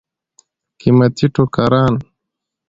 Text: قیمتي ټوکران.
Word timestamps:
قیمتي 0.79 1.27
ټوکران. 1.35 1.93